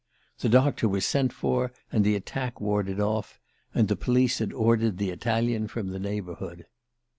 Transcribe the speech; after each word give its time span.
The 0.39 0.49
doctor 0.49 0.89
was 0.89 1.05
sent 1.05 1.31
for, 1.31 1.71
and 1.91 2.03
the 2.03 2.15
attack 2.15 2.59
warded 2.59 2.99
off; 2.99 3.39
and 3.71 3.87
the 3.87 3.95
police 3.95 4.39
had 4.39 4.51
ordered 4.51 4.97
the 4.97 5.11
Italian 5.11 5.67
from 5.67 5.89
the 5.89 5.99
neighbourhood. 5.99 6.65